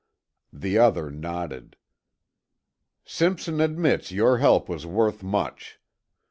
[0.51, 1.75] The other nodded.
[3.05, 5.79] "Simpson admits your help was worth much.